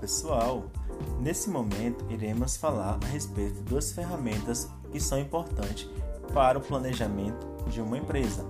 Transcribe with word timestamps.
pessoal! 0.00 0.64
Nesse 1.20 1.50
momento 1.50 2.02
iremos 2.08 2.56
falar 2.56 2.98
a 3.02 3.06
respeito 3.06 3.56
de 3.56 3.62
duas 3.64 3.92
ferramentas 3.92 4.66
que 4.90 4.98
são 4.98 5.18
importantes 5.18 5.86
para 6.32 6.58
o 6.58 6.60
planejamento 6.62 7.46
de 7.68 7.82
uma 7.82 7.98
empresa. 7.98 8.46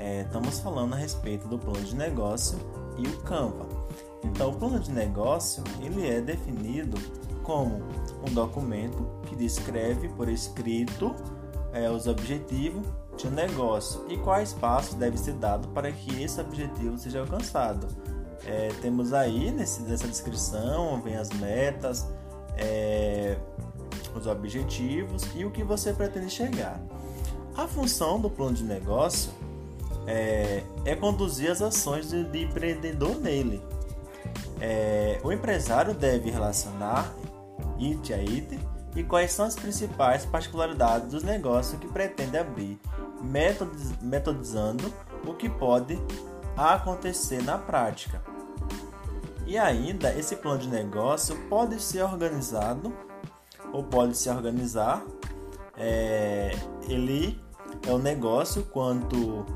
É, 0.00 0.22
estamos 0.22 0.58
falando 0.58 0.94
a 0.94 0.96
respeito 0.96 1.46
do 1.46 1.58
plano 1.58 1.84
de 1.84 1.94
negócio 1.94 2.58
e 2.98 3.06
o 3.06 3.20
Canva. 3.20 3.68
Então, 4.24 4.50
o 4.50 4.56
plano 4.56 4.80
de 4.80 4.90
negócio 4.90 5.62
ele 5.80 6.08
é 6.08 6.20
definido 6.20 6.96
como 7.44 7.80
um 8.28 8.34
documento 8.34 9.06
que 9.26 9.36
descreve 9.36 10.08
por 10.08 10.28
escrito 10.28 11.14
é, 11.72 11.88
os 11.88 12.08
objetivos 12.08 12.84
de 13.16 13.28
um 13.28 13.30
negócio 13.30 14.04
e 14.08 14.16
quais 14.18 14.52
passos 14.54 14.94
devem 14.94 15.18
ser 15.18 15.34
dados 15.34 15.70
para 15.72 15.92
que 15.92 16.20
esse 16.20 16.40
objetivo 16.40 16.98
seja 16.98 17.20
alcançado. 17.20 17.86
É, 18.44 18.68
temos 18.80 19.12
aí 19.12 19.50
nesse, 19.50 19.82
nessa 19.82 20.06
descrição, 20.06 21.00
vem 21.02 21.16
as 21.16 21.30
metas, 21.30 22.06
é, 22.56 23.36
os 24.14 24.26
objetivos 24.26 25.22
e 25.34 25.44
o 25.44 25.50
que 25.50 25.62
você 25.62 25.92
pretende 25.92 26.30
chegar. 26.30 26.80
A 27.56 27.66
função 27.66 28.20
do 28.20 28.30
plano 28.30 28.54
de 28.54 28.64
negócio 28.64 29.32
é, 30.06 30.62
é 30.84 30.94
conduzir 30.94 31.50
as 31.50 31.60
ações 31.60 32.10
de, 32.10 32.24
de 32.24 32.44
empreendedor 32.44 33.18
nele. 33.20 33.62
É, 34.60 35.20
o 35.22 35.32
empresário 35.32 35.94
deve 35.94 36.30
relacionar 36.30 37.14
item 37.78 38.16
a 38.16 38.22
item 38.22 38.58
e 38.96 39.04
quais 39.04 39.32
são 39.32 39.44
as 39.44 39.54
principais 39.54 40.24
particularidades 40.24 41.08
dos 41.10 41.22
negócios 41.22 41.78
que 41.78 41.86
pretende 41.86 42.36
abrir, 42.36 42.80
metodizando 44.00 44.92
o 45.26 45.34
que 45.34 45.48
pode 45.48 46.00
acontecer 46.56 47.42
na 47.42 47.58
prática. 47.58 48.20
E 49.48 49.56
ainda, 49.56 50.12
esse 50.12 50.36
plano 50.36 50.58
de 50.58 50.68
negócio 50.68 51.34
pode 51.48 51.80
ser 51.80 52.02
organizado 52.02 52.92
ou 53.72 53.82
pode 53.82 54.14
se 54.14 54.28
organizar. 54.28 55.02
É, 55.74 56.54
ele 56.86 57.40
é 57.86 57.90
um 57.90 57.98
negócio 57.98 58.62
quanto 58.64 59.46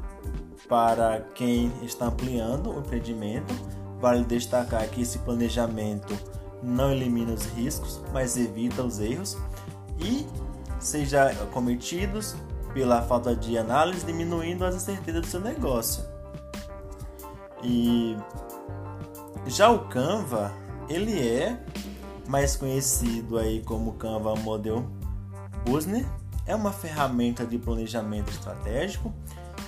para 0.67 1.21
quem 1.35 1.71
está 1.83 2.07
ampliando 2.07 2.71
o 2.71 2.79
empreendimento. 2.79 3.53
Vale 4.01 4.25
destacar 4.25 4.89
que 4.89 5.03
esse 5.03 5.19
planejamento 5.19 6.19
não 6.63 6.91
elimina 6.91 7.35
os 7.35 7.45
riscos, 7.45 8.01
mas 8.15 8.39
evita 8.39 8.83
os 8.83 8.99
erros 8.99 9.37
e 9.99 10.27
seja 10.81 11.35
cometidos 11.53 12.35
pela 12.73 13.03
falta 13.03 13.37
de 13.37 13.59
análise, 13.59 14.07
diminuindo 14.07 14.65
as 14.65 14.75
incertezas 14.75 15.21
do 15.21 15.27
seu 15.27 15.41
negócio. 15.41 16.03
E 17.63 18.17
já 19.47 19.71
o 19.71 19.89
Canva, 19.89 20.53
ele 20.89 21.19
é 21.19 21.59
mais 22.29 22.57
conhecido 22.57 23.39
aí 23.39 23.63
como 23.63 23.95
Canva 23.95 24.35
Model 24.37 24.87
Business, 25.65 26.07
é 26.47 26.55
uma 26.55 26.73
ferramenta 26.73 27.45
de 27.45 27.59
planejamento 27.59 28.31
estratégico 28.31 29.13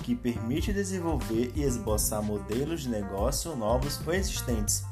que 0.03 0.15
permite 0.15 0.71
desenvolver 0.71 1.51
e 1.55 1.63
esboçar 1.63 2.21
modelos 2.21 2.81
de 2.81 2.89
negócio 2.89 3.55
novos 3.55 3.99
ou 4.05 4.13
existentes. 4.13 4.85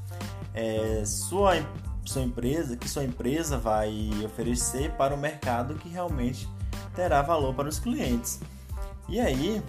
É, 0.53 1.03
sua, 1.05 1.55
sua 2.03 2.21
empresa, 2.21 2.77
que 2.77 2.89
sua 2.89 3.03
empresa 3.03 3.57
vai 3.57 4.11
oferecer 4.25 4.91
para 4.93 5.13
o 5.13 5.17
mercado 5.17 5.75
que 5.75 5.89
realmente 5.89 6.47
terá 6.95 7.21
valor 7.21 7.53
para 7.53 7.67
os 7.67 7.79
clientes. 7.79 8.39
E 9.09 9.19
aí, 9.19 9.61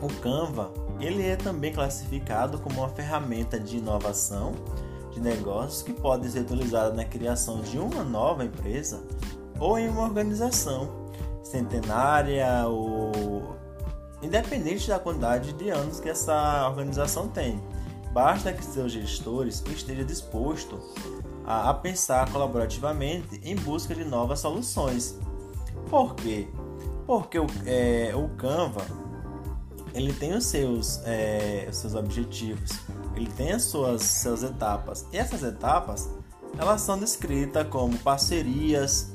o 0.00 0.08
Canva 0.20 0.72
ele 1.00 1.26
é 1.26 1.36
também 1.36 1.72
classificado 1.72 2.58
como 2.58 2.80
uma 2.80 2.88
ferramenta 2.88 3.58
de 3.58 3.78
inovação 3.78 4.54
de 5.12 5.20
negócios 5.20 5.82
que 5.82 5.92
pode 5.92 6.28
ser 6.30 6.40
utilizada 6.40 6.92
na 6.94 7.04
criação 7.04 7.60
de 7.60 7.78
uma 7.78 8.02
nova 8.02 8.44
empresa 8.44 9.02
ou 9.58 9.78
em 9.78 9.88
uma 9.88 10.02
organização 10.02 11.08
centenária 11.42 12.66
ou 12.66 13.56
independente 14.22 14.88
da 14.88 14.98
quantidade 14.98 15.52
de 15.52 15.70
anos 15.70 16.00
que 16.00 16.08
essa 16.08 16.68
organização 16.68 17.28
tem. 17.28 17.62
Basta 18.12 18.52
que 18.52 18.64
seus 18.64 18.92
gestores 18.92 19.62
estejam 19.68 20.04
dispostos 20.04 20.80
a, 21.46 21.72
pensar 21.72 22.30
colaborativamente 22.30 23.40
em 23.44 23.54
busca 23.54 23.94
de 23.94 24.04
novas 24.04 24.40
soluções. 24.40 25.18
Por 25.88 26.14
quê? 26.14 26.48
Porque 27.06 27.38
o, 27.38 27.46
é, 27.64 28.12
o 28.14 28.28
Canva 28.30 28.84
ele 29.98 30.12
tem 30.12 30.32
os 30.32 30.46
seus, 30.46 31.00
é, 31.04 31.66
os 31.68 31.76
seus 31.76 31.94
objetivos, 31.94 32.70
ele 33.16 33.30
tem 33.32 33.52
as 33.52 33.64
suas, 33.64 34.02
suas 34.02 34.44
etapas. 34.44 35.04
E 35.12 35.18
essas 35.18 35.42
etapas, 35.42 36.08
elas 36.56 36.80
são 36.82 36.98
descritas 36.98 37.66
como 37.68 37.98
parcerias, 37.98 39.12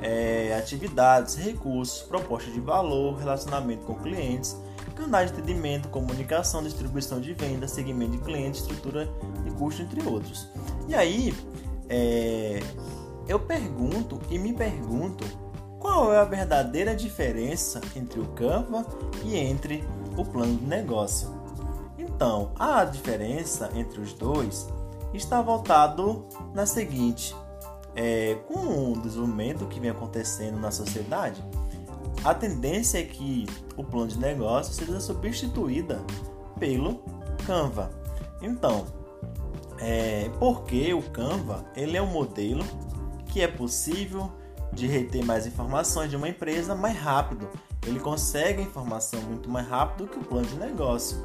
é, 0.00 0.56
atividades, 0.58 1.36
recursos, 1.36 2.02
propostas 2.02 2.52
de 2.54 2.60
valor, 2.60 3.18
relacionamento 3.18 3.84
com 3.84 3.94
clientes, 3.94 4.56
canais 4.96 5.30
de 5.30 5.38
atendimento, 5.38 5.88
comunicação, 5.88 6.62
distribuição 6.62 7.20
de 7.20 7.34
venda, 7.34 7.68
segmento 7.68 8.12
de 8.12 8.18
cliente, 8.18 8.60
estrutura 8.60 9.08
de 9.44 9.50
custo, 9.52 9.82
entre 9.82 10.02
outros. 10.08 10.48
E 10.88 10.94
aí, 10.94 11.34
é, 11.88 12.60
eu 13.28 13.38
pergunto 13.38 14.18
e 14.30 14.38
me 14.38 14.54
pergunto 14.54 15.24
qual 15.78 16.12
é 16.12 16.18
a 16.18 16.24
verdadeira 16.24 16.94
diferença 16.94 17.80
entre 17.94 18.20
o 18.20 18.26
Canva 18.28 18.86
e 19.24 19.36
entre 19.36 19.84
o 20.16 20.24
plano 20.24 20.56
de 20.56 20.64
negócio. 20.64 21.28
Então, 21.98 22.52
a 22.58 22.84
diferença 22.84 23.70
entre 23.74 24.00
os 24.00 24.12
dois 24.12 24.68
está 25.14 25.40
voltado 25.40 26.26
na 26.54 26.66
seguinte: 26.66 27.34
é, 27.94 28.36
com 28.46 28.92
o 28.92 29.00
desenvolvimento 29.00 29.66
que 29.66 29.80
vem 29.80 29.90
acontecendo 29.90 30.58
na 30.58 30.70
sociedade, 30.70 31.42
a 32.24 32.34
tendência 32.34 32.98
é 32.98 33.02
que 33.02 33.46
o 33.76 33.84
plano 33.84 34.08
de 34.08 34.18
negócio 34.18 34.72
seja 34.72 35.00
substituída 35.00 36.00
pelo 36.58 37.02
Canva. 37.46 37.90
Então, 38.40 38.86
é, 39.78 40.30
porque 40.38 40.94
o 40.94 41.02
Canva 41.02 41.64
ele 41.74 41.96
é 41.96 42.02
um 42.02 42.06
modelo 42.06 42.64
que 43.26 43.40
é 43.40 43.48
possível 43.48 44.30
de 44.72 44.86
reter 44.86 45.24
mais 45.24 45.46
informações 45.46 46.10
de 46.10 46.16
uma 46.16 46.28
empresa 46.28 46.74
mais 46.74 46.96
rápido 46.96 47.48
ele 47.86 48.00
consegue 48.00 48.62
a 48.62 48.64
informação 48.64 49.20
muito 49.22 49.50
mais 49.50 49.66
rápido 49.66 50.08
que 50.08 50.18
o 50.18 50.24
plano 50.24 50.46
de 50.46 50.56
negócio. 50.56 51.18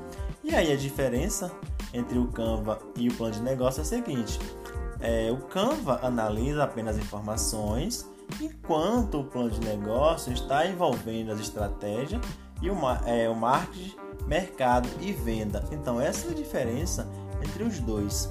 E 0.43 0.55
aí 0.55 0.71
a 0.71 0.75
diferença 0.75 1.51
entre 1.93 2.17
o 2.17 2.27
Canva 2.27 2.79
e 2.95 3.09
o 3.09 3.13
plano 3.13 3.33
de 3.33 3.41
negócio 3.41 3.79
é 3.79 3.83
a 3.83 3.85
seguinte: 3.85 4.39
é, 4.99 5.31
o 5.31 5.37
Canva 5.37 5.99
analisa 6.01 6.63
apenas 6.63 6.97
informações, 6.97 8.09
enquanto 8.41 9.21
o 9.21 9.23
plano 9.23 9.51
de 9.51 9.59
negócio 9.59 10.31
está 10.33 10.65
envolvendo 10.67 11.31
as 11.31 11.39
estratégias 11.39 12.21
e 12.61 12.69
o, 12.69 12.77
é, 13.05 13.29
o 13.29 13.35
marketing, 13.35 13.95
mercado 14.25 14.89
e 14.99 15.11
venda. 15.11 15.63
Então 15.71 16.01
essa 16.01 16.27
é 16.27 16.31
a 16.31 16.35
diferença 16.35 17.07
entre 17.41 17.63
os 17.63 17.79
dois. 17.79 18.29